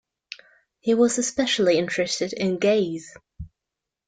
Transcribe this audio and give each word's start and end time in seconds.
He 0.79 0.95
was 0.95 1.19
especially 1.19 1.77
interested 1.77 2.33
in 2.33 2.57
gaze. 2.57 3.15